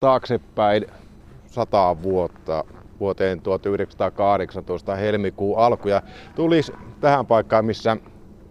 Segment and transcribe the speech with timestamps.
[0.00, 0.86] taaksepäin
[1.46, 2.64] sata vuotta
[3.00, 6.02] vuoteen 1918 helmikuun alku ja
[6.34, 7.96] tulisi tähän paikkaan, missä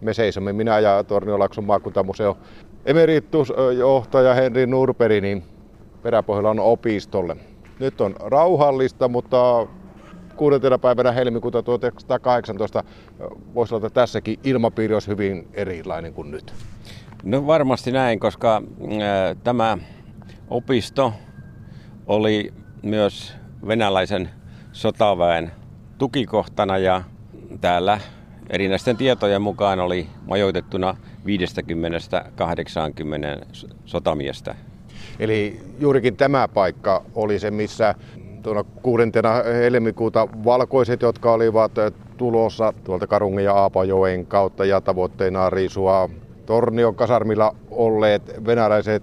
[0.00, 2.38] me seisomme, minä ja Torniolakson maakuntamuseo
[2.86, 5.44] emeritusjohtaja Henri Nurperi, niin
[6.02, 7.36] peräpohjalla on opistolle.
[7.78, 9.66] Nyt on rauhallista, mutta
[10.36, 12.84] kuudentena päivänä helmikuuta 1918
[13.54, 16.54] voisi olla, että tässäkin ilmapiiri olisi hyvin erilainen kuin nyt.
[17.22, 19.78] No varmasti näin, koska äh, tämä
[20.50, 21.12] opisto
[22.10, 23.34] oli myös
[23.66, 24.30] venäläisen
[24.72, 25.50] sotaväen
[25.98, 27.02] tukikohtana ja
[27.60, 28.00] täällä
[28.48, 30.96] erinäisten tietojen mukaan oli majoitettuna
[33.44, 33.46] 50-80
[33.84, 34.54] sotamiestä.
[35.18, 37.94] Eli juurikin tämä paikka oli se, missä
[38.42, 41.72] tuona kuudentena helmikuuta valkoiset, jotka olivat
[42.16, 46.10] tulossa tuolta Karungin ja Aapajoen kautta ja tavoitteena riisua
[46.46, 49.02] Tornion kasarmilla olleet venäläiset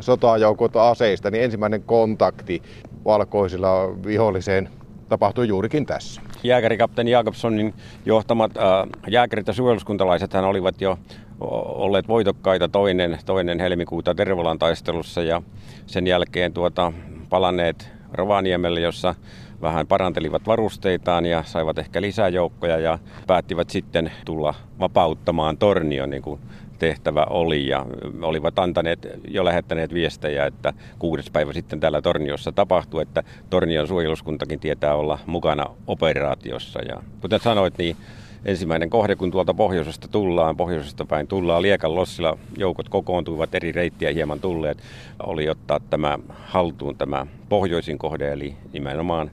[0.00, 2.62] sotajoukot aseista, niin ensimmäinen kontakti
[3.04, 4.68] valkoisilla viholliseen
[5.08, 6.20] tapahtui juurikin tässä.
[6.42, 7.74] Jääkärikapteeni Jakobsonin
[8.06, 8.64] johtamat äh,
[9.08, 10.98] jääkärit ja suojeluskuntalaiset olivat jo
[11.40, 15.42] olleet voitokkaita toinen, toinen helmikuuta Tervolan taistelussa ja
[15.86, 16.92] sen jälkeen tuota,
[17.28, 19.14] palanneet Rovaniemelle, jossa
[19.62, 26.22] vähän parantelivat varusteitaan ja saivat ehkä lisää joukkoja ja päättivät sitten tulla vapauttamaan Tornion, niin
[26.22, 26.40] kuin
[26.78, 27.86] tehtävä oli ja
[28.22, 34.60] olivat antaneet, jo lähettäneet viestejä, että kuudes päivä sitten täällä Torniossa tapahtui, että Tornion suojeluskuntakin
[34.60, 36.80] tietää olla mukana operaatiossa.
[36.82, 37.96] Ja kuten sanoit, niin
[38.44, 44.12] ensimmäinen kohde, kun tuolta pohjoisesta tullaan, pohjoisesta päin tullaan, Liekan lossilla joukot kokoontuivat eri reittiä
[44.12, 44.78] hieman tulleet,
[45.22, 49.30] oli ottaa tämä haltuun tämä pohjoisin kohde, eli nimenomaan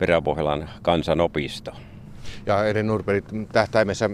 [0.00, 1.72] Peräpohjolan kansanopisto.
[2.46, 4.10] Ja eri Nurberit tähtäimessä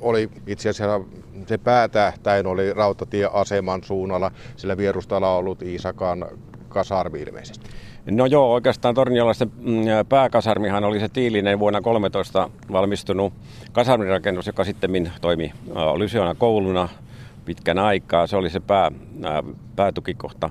[0.00, 1.00] oli itse asiassa
[1.46, 6.26] se päätähtäin oli rautatieaseman suunnalla, sillä vierustalla on ollut Iisakan
[6.68, 7.70] kasarmi ilmeisesti.
[8.10, 13.32] No joo, oikeastaan Torniolaisten mm, pääkasarmihan oli se tiilinen vuonna 13 valmistunut
[13.72, 15.52] kasarmirakennus, joka sitten toimi
[15.96, 16.88] Lyseona kouluna
[17.44, 18.26] pitkän aikaa.
[18.26, 18.92] Se oli se pää,
[19.76, 20.50] päätukikohta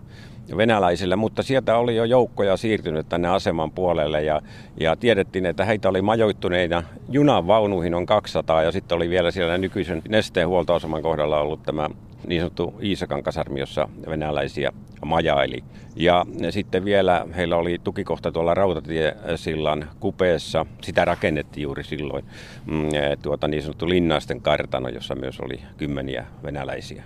[0.57, 4.41] venäläisille, mutta sieltä oli jo joukkoja siirtynyt tänne aseman puolelle ja,
[4.79, 9.57] ja tiedettiin, että heitä oli majoittuneina junan vaunuihin on 200 ja sitten oli vielä siellä
[9.57, 11.89] nykyisen nesteen huoltoaseman kohdalla ollut tämä
[12.27, 14.71] niin sanottu Iisakan kasarmi, jossa venäläisiä
[15.05, 15.63] majaili.
[15.95, 20.65] Ja sitten vielä heillä oli tukikohta tuolla Rautatiesillan kupeessa.
[20.81, 22.25] Sitä rakennettiin juuri silloin
[22.65, 22.89] mm,
[23.21, 27.03] tuota niin sanottu linnaisten kartano, jossa myös oli kymmeniä venäläisiä.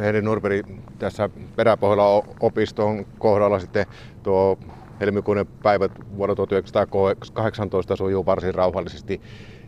[0.00, 0.62] Heli Nurperi
[0.98, 3.86] tässä peräpohjalla opiston kohdalla sitten
[4.22, 4.58] tuo
[5.00, 9.20] helmikuinen päivät vuonna 1918 sujuu varsin rauhallisesti.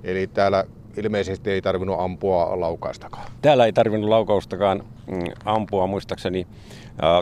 [0.04, 0.64] Eli täällä
[0.96, 3.26] ilmeisesti ei tarvinnut ampua laukaistakaan.
[3.42, 5.86] Täällä ei tarvinnut laukaustakaan mm, ampua.
[5.86, 6.46] Muistaakseni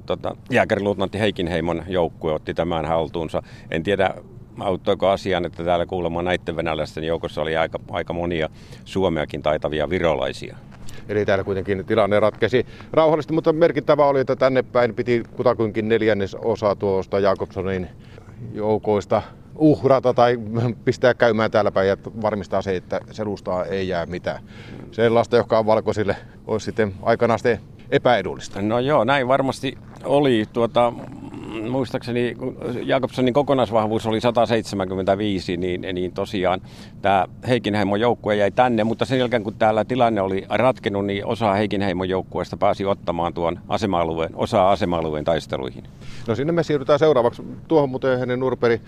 [0.06, 3.42] tota, jääkäriluutnantti Heikinheimon joukkue otti tämän haltuunsa.
[3.70, 4.14] En tiedä,
[4.60, 8.48] auttoiko asiaan, että täällä kuulemma näiden venäläisten joukossa oli aika, aika monia
[8.84, 10.56] Suomeakin taitavia virolaisia.
[11.08, 16.34] Eli täällä kuitenkin tilanne ratkesi rauhallisesti, mutta merkittävä oli, että tänne päin piti kutakuinkin neljännes
[16.34, 17.88] osa tuosta Jakobsonin
[18.52, 19.22] joukoista
[19.56, 20.38] uhrata tai
[20.84, 24.42] pistää käymään täällä päin ja varmistaa se, että selustaa ei jää mitään.
[24.90, 26.16] Sellaista, joka on valkoisille,
[26.46, 27.60] olisi sitten aikanaan sitten
[27.90, 28.62] epäedullista.
[28.62, 30.44] No joo, näin varmasti oli.
[30.52, 30.92] Tuota,
[31.62, 32.36] muistaakseni
[32.82, 36.60] Jakobsonin kokonaisvahvuus oli 175, niin, niin tosiaan
[37.02, 41.52] tämä Heikinheimon joukkue jäi tänne, mutta sen jälkeen kun täällä tilanne oli ratkennut, niin osa
[41.52, 45.84] Heikinheimon joukkueesta pääsi ottamaan tuon asema-alueen, osa asema-alueen taisteluihin.
[46.28, 47.42] No sinne me siirrytään seuraavaksi.
[47.68, 48.80] Tuohon muuten hänen Nurperi,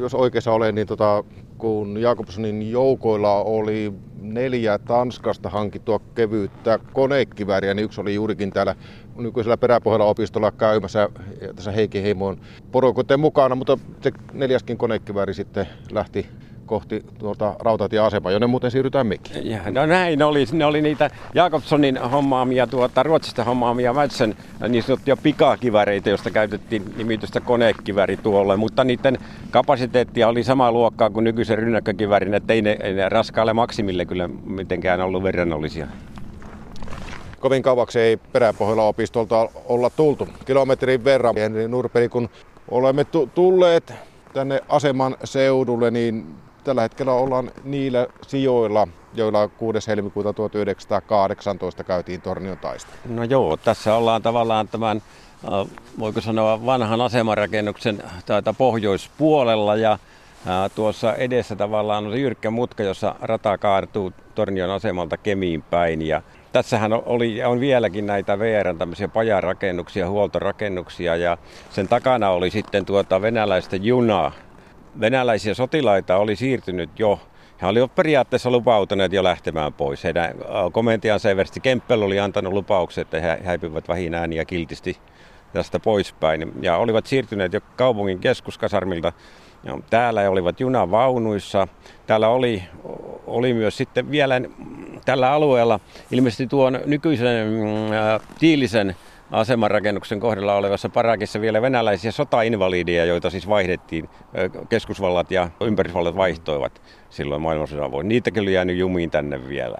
[0.00, 1.24] jos oikeassa olen, niin tota,
[1.58, 8.74] kun Jakobsonin joukoilla oli neljä Tanskasta hankittua kevyyttä konekivääriä, niin yksi oli juurikin täällä
[9.18, 11.08] nykyisellä peräpohjalla opistolla käymässä
[11.56, 12.36] tässä Heikki Heimon
[12.72, 16.26] porukoiden mukana, mutta se neljäskin konekivääri sitten lähti
[16.66, 19.50] kohti tuota rautatieasemaa, jonne muuten siirrytään mekin.
[19.50, 20.44] Ja, no näin oli.
[20.52, 24.34] Ne oli niitä Jakobsonin hommaamia, tuota, Ruotsista hommaamia Mätsän
[24.68, 29.18] niin sanottuja pikakiväreitä, joista käytettiin nimitystä konekiväri tuolle, mutta niiden
[29.50, 35.00] kapasiteettia oli sama luokkaa kuin nykyisen rynnäkkökivärin, että ei ne, ne raskaalle maksimille kyllä mitenkään
[35.00, 35.86] ollut verrannollisia.
[37.46, 40.28] Kovin kauaksi ei peräpohjalla opistolta olla tultu.
[40.46, 41.36] Kilometrin verran.
[41.36, 42.28] Henri Nurperi, kun
[42.70, 43.92] olemme tulleet
[44.34, 46.34] tänne aseman seudulle, niin
[46.64, 49.88] tällä hetkellä ollaan niillä sijoilla, joilla 6.
[49.88, 52.96] helmikuuta 1918 käytiin Tornion taistelu.
[53.08, 55.02] No joo, tässä ollaan tavallaan tämän,
[55.44, 62.50] äh, voiko sanoa, vanhan asemarakennuksen täältä pohjoispuolella ja äh, tuossa edessä tavallaan on se jyrkkä
[62.50, 66.22] mutka, jossa rata kaartuu Tornion asemalta Kemiin päin ja
[66.56, 71.38] tässähän oli, on vieläkin näitä VRn tämmöisiä pajarakennuksia, huoltorakennuksia ja
[71.70, 74.32] sen takana oli sitten tuota venäläistä junaa.
[75.00, 77.20] Venäläisiä sotilaita oli siirtynyt jo
[77.62, 80.04] he olivat periaatteessa lupautuneet jo lähtemään pois.
[80.04, 80.34] Heidän
[80.72, 84.96] komentajan Seversti Kemppel oli antanut lupaukset, että he häipyvät vähin ääni ja kiltisti
[85.52, 86.52] tästä poispäin.
[86.62, 89.12] Ja olivat siirtyneet jo kaupungin keskuskasarmilta.
[89.66, 91.68] Ja täällä olivat junavaunuissa.
[92.06, 92.62] Täällä oli,
[93.26, 94.40] oli myös sitten vielä
[95.04, 95.80] tällä alueella
[96.10, 97.48] ilmeisesti tuon nykyisen
[97.92, 98.96] äh, tiilisen
[99.30, 104.08] asemarakennuksen kohdalla olevassa parakissa vielä venäläisiä sotainvalideja, joita siis vaihdettiin,
[104.68, 108.08] keskusvallat ja ympärisvallat vaihtoivat silloin maailmansodan vuonna.
[108.08, 109.78] Niitäkin oli jäänyt jumiin tänne vielä.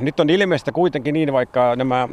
[0.00, 2.08] Nyt on ilmeistä kuitenkin niin, vaikka nämä äh,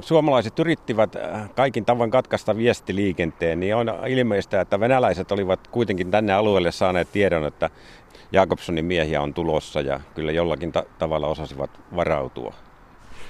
[0.00, 6.32] suomalaiset yrittivät äh, kaikin tavoin katkaista viestiliikenteen, niin on ilmeistä, että venäläiset olivat kuitenkin tänne
[6.32, 7.70] alueelle saaneet tiedon, että
[8.32, 12.54] Jakobsonin miehiä on tulossa ja kyllä jollakin ta- tavalla osasivat varautua.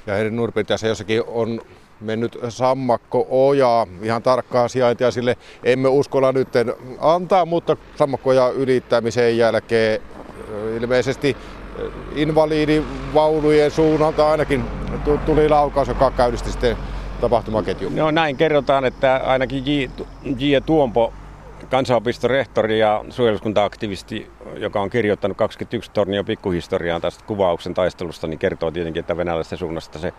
[0.07, 1.61] Ja heidän nurpintässä jossakin on
[2.01, 6.49] mennyt sammakko oja, ihan tarkkaa sijaintia sille emme uskolla nyt
[7.01, 10.01] antaa, mutta sammakko ylittämisen jälkeen
[10.81, 11.37] ilmeisesti
[12.15, 14.65] invalidivaunujen suunnalta ainakin
[15.27, 16.77] tuli laukaus, joka käynnisti sitten
[17.21, 17.91] tapahtumaketju.
[17.95, 19.85] No näin kerrotaan, että ainakin J.
[20.39, 20.57] J.
[20.67, 21.13] Tuompo,
[21.71, 28.71] kansanopiston rehtori ja suojeluskunta-aktivisti, joka on kirjoittanut 21 tornio pikkuhistoriaa tästä kuvauksen taistelusta, niin kertoo
[28.71, 30.13] tietenkin, että venäläisten suunnasta se,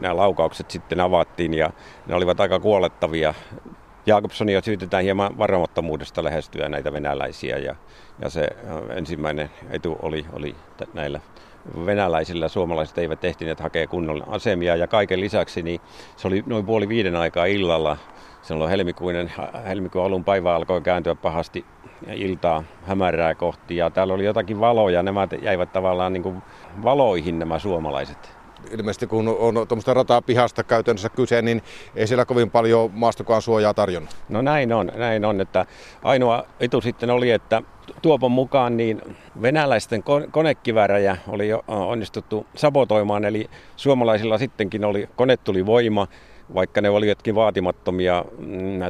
[0.00, 1.70] nämä laukaukset sitten avattiin ja
[2.06, 3.34] ne olivat aika kuolettavia.
[4.06, 7.76] Jakobsonia syytetään hieman varomattomuudesta lähestyä näitä venäläisiä ja,
[8.22, 8.48] ja se
[8.96, 10.54] ensimmäinen etu oli, oli
[10.94, 11.20] näillä
[11.86, 15.80] venäläisillä suomalaiset eivät ehtineet hakea kunnon asemia ja kaiken lisäksi niin
[16.16, 17.96] se oli noin puoli viiden aikaa illalla.
[18.42, 19.32] Silloin helmikuinen,
[19.68, 21.64] helmikuun alun päivä alkoi kääntyä pahasti
[22.14, 25.02] iltaa hämärää kohti ja täällä oli jotakin valoja.
[25.02, 26.42] Nämä jäivät tavallaan niin kuin
[26.82, 28.35] valoihin nämä suomalaiset
[28.70, 31.62] ilmeisesti kun on tuommoista rataa pihasta käytännössä kyse, niin
[31.96, 34.16] ei siellä kovin paljon maastokaan suojaa tarjonnut.
[34.28, 35.66] No näin on, näin on, että
[36.02, 37.62] ainoa etu sitten oli, että
[38.02, 46.06] Tuopon mukaan niin venäläisten konekivärejä oli onnistuttu sabotoimaan, eli suomalaisilla sittenkin oli konetulivoima,
[46.54, 48.24] vaikka ne olivatkin vaatimattomia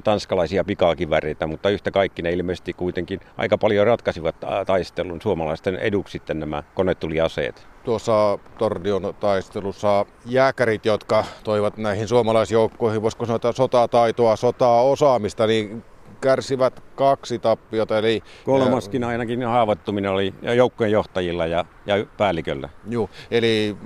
[0.04, 4.36] tanskalaisia pikakiväreitä, mutta yhtä kaikki ne ilmeisesti kuitenkin aika paljon ratkaisivat
[4.66, 7.66] taistelun suomalaisten eduksi sitten nämä konetuliaseet.
[7.84, 15.84] Tuossa Tordion taistelussa jääkärit, jotka toivat näihin suomalaisjoukkoihin, voisiko sanoa sotataitoa, sotaa osaamista, niin
[16.26, 17.99] kärsivät kaksi tappiota.
[17.99, 22.69] Eli, Kolmaskin ainakin haavoittuminen oli joukkojen johtajilla ja, ja päälliköllä.
[22.88, 23.76] Joo, eli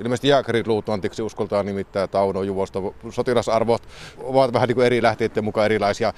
[0.00, 2.78] ilmeisesti jääkäriluutnantiksi uskoltaa nimittää Tauno Juvosta.
[3.10, 3.82] Sotilasarvot
[4.18, 6.12] ovat vähän niin kuin eri lähteiden mukaan erilaisia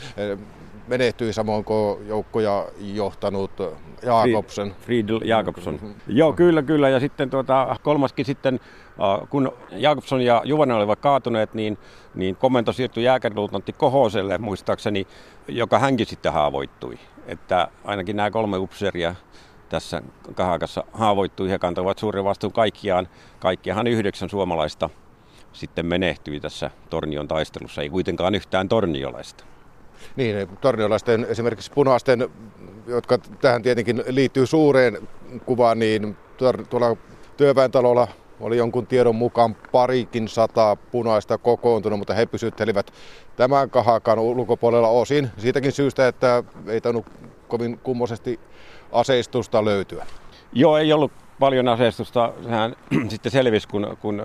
[0.88, 3.50] menehtyi samoin kuin joukkoja johtanut
[4.02, 4.74] Jakobsen.
[4.80, 5.74] Friedel Jakobson.
[5.74, 5.94] Mm-hmm.
[6.06, 6.88] Joo, kyllä, kyllä.
[6.88, 8.60] Ja sitten tuota, kolmaskin sitten,
[9.30, 11.78] kun Jakobson ja Juvonen olivat kaatuneet, niin,
[12.14, 15.06] niin komento siirtyi jääkäriluutnantti Kohoselle, muistaakseni,
[15.48, 16.98] joka hänkin sitten haavoittui.
[17.26, 19.14] Että ainakin nämä kolme upseeria
[19.68, 20.02] tässä
[20.34, 21.50] kahakassa haavoittui.
[21.50, 23.08] He kantavat suuren vastuun kaikkiaan.
[23.40, 24.90] Kaikkiaan yhdeksän suomalaista
[25.52, 29.44] sitten menehtyi tässä Tornion taistelussa, ei kuitenkaan yhtään torniolaista.
[30.16, 32.28] Niin, torniolaisten esimerkiksi punaisten,
[32.86, 35.08] jotka tähän tietenkin liittyy suureen
[35.44, 36.16] kuvaan, niin
[36.70, 36.96] tuolla
[37.36, 38.08] työväentalolla
[38.40, 42.92] oli jonkun tiedon mukaan parikin sata punaista kokoontunut, mutta he pysyttelivät
[43.36, 45.30] tämän kahakan ulkopuolella osin.
[45.38, 47.06] Siitäkin syystä, että ei tainnut
[47.48, 48.40] kovin kummosesti
[48.92, 50.06] aseistusta löytyä.
[50.52, 52.32] Joo, ei ollut paljon aseistusta.
[52.42, 52.76] Sehän
[53.10, 54.22] sitten selvisi, kun, kun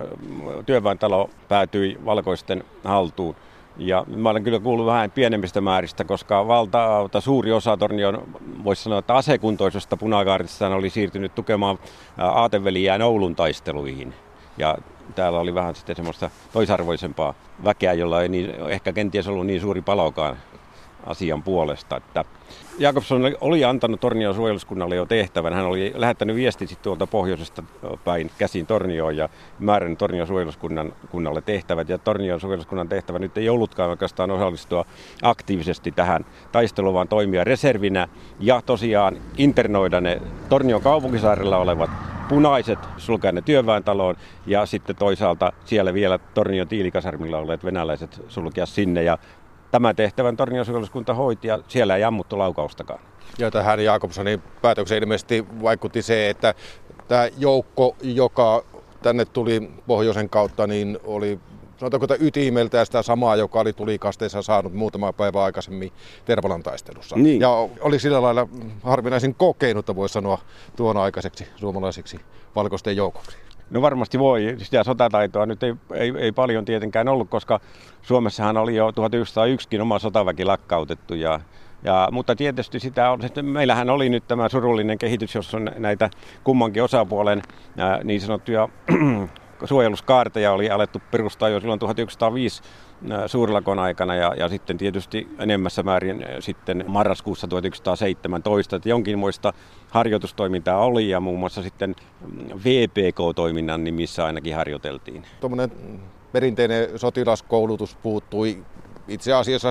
[0.66, 3.36] työväentalo päätyi valkoisten haltuun.
[3.76, 8.22] Ja mä olen kyllä kuullut vähän pienemmistä määristä, koska valta, suuri osa Tornion,
[8.64, 11.78] voisi sanoa, että asekuntoisesta punakaartista oli siirtynyt tukemaan
[12.18, 14.14] aateveliään Oulun taisteluihin.
[14.58, 14.78] Ja
[15.14, 19.82] täällä oli vähän sitten semmoista toisarvoisempaa väkeä, jolla ei niin, ehkä kenties ollut niin suuri
[19.82, 20.36] palokaan
[21.06, 21.96] asian puolesta.
[21.96, 22.24] Että
[22.78, 25.52] Jakobson oli antanut Tornion suojeluskunnalle jo tehtävän.
[25.52, 27.62] Hän oli lähettänyt viestin sitten tuolta pohjoisesta
[28.04, 29.28] päin käsin Tornioon ja
[29.58, 31.88] määrännyt Tornion suojeluskunnan kunnalle tehtävät.
[31.88, 34.84] Ja Tornion suojeluskunnan tehtävä nyt ei ollutkaan oikeastaan osallistua
[35.22, 38.08] aktiivisesti tähän taisteluun, vaan toimia reservinä
[38.40, 41.90] ja tosiaan internoida ne Tornion kaupunkisaarella olevat
[42.28, 44.16] punaiset, sulkea ne työväentaloon
[44.46, 49.18] ja sitten toisaalta siellä vielä Tornion tiilikasarmilla olleet venäläiset sulkea sinne ja
[49.72, 50.66] Tämä tehtävän Tornion
[51.16, 53.00] hoiti ja siellä ei ammuttu laukaustakaan.
[53.38, 56.54] Ja tähän Jakobsonin päätökseen ilmeisesti vaikutti se, että
[57.08, 58.64] tämä joukko, joka
[59.02, 61.38] tänne tuli pohjoisen kautta, niin oli
[61.76, 65.92] sanotaanko että ytimeltä sitä samaa, joka oli tulikasteessa saanut muutama päivä aikaisemmin
[66.24, 67.16] Tervalan taistelussa.
[67.16, 67.40] Niin.
[67.40, 67.50] Ja
[67.80, 68.48] oli sillä lailla
[68.82, 70.38] harvinaisen kokenutta, voisi sanoa,
[70.76, 72.20] tuon aikaiseksi suomalaisiksi
[72.56, 73.36] valkoisten joukoksi.
[73.72, 74.54] No varmasti voi.
[74.58, 77.60] Sitä sotataitoa nyt ei, ei, ei paljon tietenkään ollut, koska
[78.02, 81.40] Suomessahan oli jo 1901kin oma sotaväki lakkautettu ja
[81.84, 86.10] ja, mutta tietysti sitä on, meillähän oli nyt tämä surullinen kehitys, jossa on näitä
[86.44, 87.42] kummankin osapuolen
[87.78, 88.68] ää, niin sanottuja
[89.64, 92.62] suojeluskaarteja oli alettu perustaa jo silloin 1905
[93.26, 99.52] suurlakon aikana ja, ja sitten tietysti enemmässä määrin sitten marraskuussa 1917, että jonkinmoista
[99.90, 101.96] harjoitustoimintaa oli ja muun muassa sitten
[102.64, 105.24] VPK-toiminnan nimissä ainakin harjoiteltiin.
[105.40, 105.72] Tuommoinen
[106.32, 108.64] perinteinen sotilaskoulutus puuttui
[109.08, 109.68] itse asiassa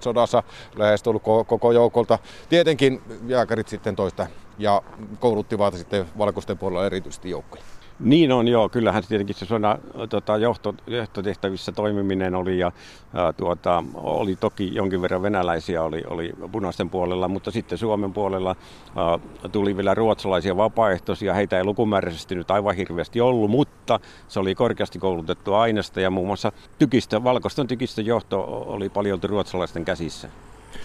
[0.00, 0.42] sodassa
[0.76, 2.18] lähestullut koko joukolta.
[2.48, 4.26] Tietenkin jääkärit sitten toista
[4.58, 4.82] ja
[5.20, 7.62] kouluttivat sitten valkoisten puolella erityisesti joukkoja.
[8.00, 8.68] Niin on, joo.
[8.68, 12.72] Kyllähän tietenkin se sona, tota, johto, johtotehtävissä toimiminen oli ja
[13.14, 18.56] ää, tuota, oli toki jonkin verran venäläisiä oli, oli punaisten puolella, mutta sitten Suomen puolella
[18.96, 19.18] ää,
[19.52, 21.34] tuli vielä ruotsalaisia vapaaehtoisia.
[21.34, 26.26] Heitä ei lukumääräisesti nyt aivan hirveästi ollut, mutta se oli korkeasti koulutettu aineesta ja muun
[26.26, 30.28] muassa tykistö, valkoisten tykistön johto oli paljon ruotsalaisten käsissä.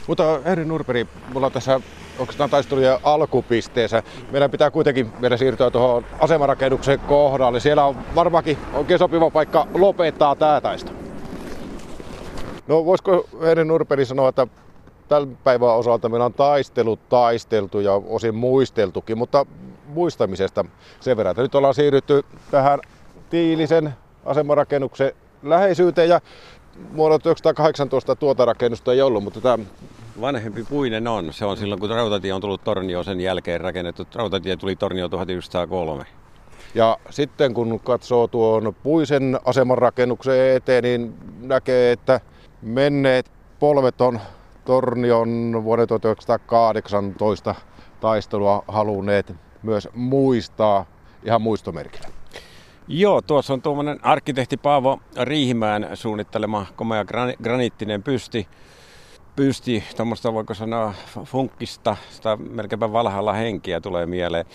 [0.07, 1.81] Mutta Henri Nurperi, mulla on tässä
[2.19, 4.03] oikeastaan taistelujen alkupisteessä.
[4.31, 7.59] Meidän pitää kuitenkin vielä siirtyä tuohon asemarakennuksen kohdalle.
[7.59, 10.91] Siellä on varmaankin oikein sopiva paikka lopettaa tämä taisto.
[12.67, 14.47] No voisiko Henri Nurperi sanoa, että
[15.07, 19.45] tämän päivän osalta meillä on taistelut taisteltu ja osin muisteltukin, mutta
[19.87, 20.65] muistamisesta
[20.99, 22.79] sen verran, että nyt ollaan siirrytty tähän
[23.29, 23.93] Tiilisen
[24.25, 25.11] asemarakennuksen
[25.43, 26.21] läheisyyteen ja
[26.95, 29.65] vuonna 1918 tuota rakennusta ei ollut, mutta tämä
[30.21, 31.33] Vanhempi puinen on.
[31.33, 34.07] Se on silloin, kun rautatie on tullut Tornio sen jälkeen rakennettu.
[34.15, 36.05] Rautatie tuli Tornio 1903.
[36.75, 42.19] Ja sitten kun katsoo tuon puisen aseman rakennuksen eteen, niin näkee, että
[42.61, 44.19] menneet polvet on
[44.65, 47.55] Tornion vuoden 1918
[47.99, 49.33] taistelua halunneet
[49.63, 50.85] myös muistaa
[51.23, 52.18] ihan muistomerkillä.
[52.91, 57.05] Joo, tuossa on tuommoinen arkkitehti Paavo Riihimään suunnittelema komea
[57.43, 58.47] graniittinen pysti.
[59.35, 60.93] Pysti, tuommoista voiko sanoa
[61.23, 64.45] funkkista, sitä melkeinpä valhalla henkiä tulee mieleen.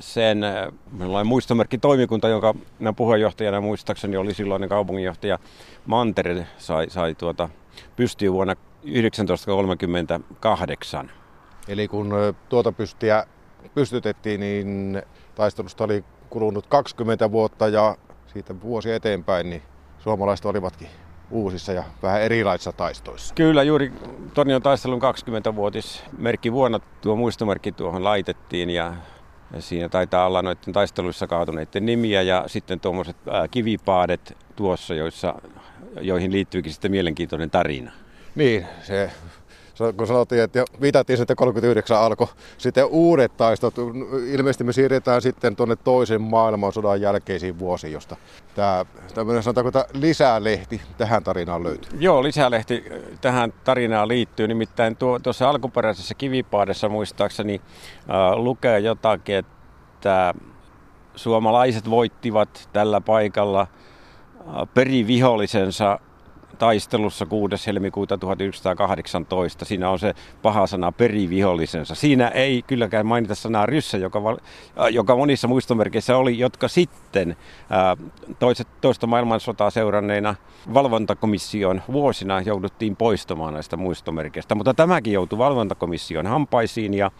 [0.00, 0.40] Sen,
[0.92, 2.54] meillä on muistomerkki toimikunta, jonka
[2.96, 5.38] puheenjohtajana muistaakseni oli silloinen kaupunginjohtaja
[5.86, 7.48] Mantere, sai, sai tuota,
[7.96, 11.10] pystyä vuonna 1938.
[11.68, 12.14] Eli kun
[12.48, 13.26] tuota pystiä
[13.74, 15.02] pystytettiin, niin
[15.34, 19.62] taistelusta oli kulunut 20 vuotta ja siitä vuosi eteenpäin, niin
[19.98, 20.88] suomalaiset olivatkin
[21.30, 23.34] uusissa ja vähän erilaisissa taistoissa.
[23.34, 23.92] Kyllä, juuri
[24.34, 28.94] Tornion taistelun 20-vuotis merkki vuonna tuo muistomerkki tuohon laitettiin ja
[29.58, 33.16] siinä taitaa olla noiden taisteluissa kaatuneiden nimiä ja sitten tuommoiset
[33.50, 35.34] kivipaadet tuossa, joissa,
[36.00, 37.92] joihin liittyykin sitten mielenkiintoinen tarina.
[38.34, 39.10] Niin, se
[39.96, 42.26] kun sanottiin, että viitattiin, että 39 alkoi
[42.58, 43.74] sitten uudet taistot.
[44.32, 48.16] Ilmeisesti me siirretään sitten tuonne toisen maailmansodan jälkeisiin vuosiin, josta
[48.54, 51.98] tämä tämmöinen sanotaanko tämä lisälehti tähän tarinaan löytyy.
[52.00, 52.84] Joo, lisälehti
[53.20, 54.48] tähän tarinaan liittyy.
[54.48, 57.60] Nimittäin tuo, tuossa alkuperäisessä kivipaadessa muistaakseni
[58.00, 60.34] äh, lukee jotakin, että
[61.14, 63.68] suomalaiset voittivat tällä paikalla äh,
[64.74, 65.98] perivihollisensa
[66.58, 67.66] taistelussa 6.
[67.66, 69.64] helmikuuta 1918.
[69.64, 71.94] Siinä on se paha sana perivihollisensa.
[71.94, 77.36] Siinä ei kylläkään mainita sanaa ryssä, joka, äh, joka monissa muistomerkeissä oli, jotka sitten
[77.70, 77.96] ää,
[78.38, 80.34] toiset, toista maailmansotaa seuranneina
[80.74, 84.54] valvontakomission vuosina jouduttiin poistamaan näistä muistomerkeistä.
[84.54, 87.10] Mutta tämäkin joutui valvontakomission hampaisiin ja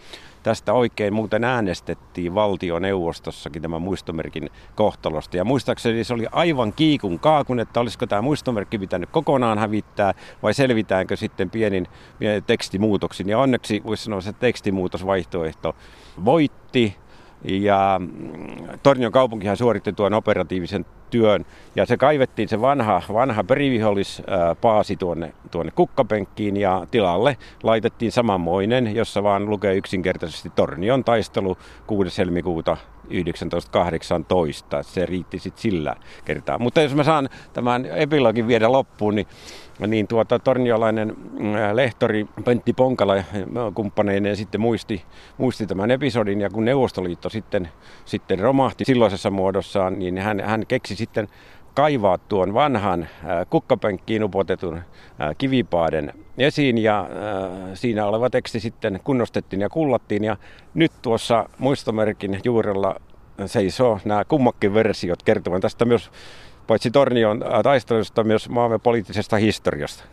[0.46, 5.36] Tästä oikein muuten äänestettiin valtioneuvostossakin tämän muistomerkin kohtalosta.
[5.36, 10.54] Ja muistaakseni se oli aivan kiikun kaakun, että olisiko tämä muistomerkki pitänyt kokonaan hävittää vai
[10.54, 11.86] selvitäänkö sitten pienin,
[12.46, 13.28] tekstimuutoksin.
[13.28, 15.76] Ja onneksi voisi sanoa, että tekstimuutosvaihtoehto
[16.24, 16.96] voitti
[17.44, 24.96] ja mm, Tornion kaupunkihan suoritti tuon operatiivisen työn ja se kaivettiin se vanha, vanha perivihollispaasi
[24.96, 32.18] tuonne, tuonne kukkapenkkiin ja tilalle laitettiin samanmoinen, jossa vaan lukee yksinkertaisesti Tornion taistelu 6.
[32.18, 32.76] helmikuuta
[33.08, 34.82] 1918.
[34.82, 36.58] Se riitti sitten sillä kertaa.
[36.58, 39.26] Mutta jos mä saan tämän epilogin viedä loppuun, niin
[39.86, 43.14] niin tuota, torniolainen mm, lehtori Pentti Ponkala
[43.74, 45.02] kumppaneineen sitten muisti,
[45.38, 47.68] muisti tämän episodin ja kun Neuvostoliitto sitten,
[48.04, 51.28] sitten romahti silloisessa muodossaan, niin hän, hän keksi sitten
[51.76, 53.08] kaivaa tuon vanhan
[53.50, 54.80] kukkapenkkiin upotetun
[55.38, 57.08] kivipaaden esiin ja
[57.74, 60.36] siinä oleva teksti sitten kunnostettiin ja kullattiin ja
[60.74, 62.96] nyt tuossa muistomerkin juurella
[63.46, 66.10] seisoo nämä kummakin versiot kertovan tästä myös
[66.66, 70.04] paitsi Tornion taistelusta myös maamme poliittisesta historiasta.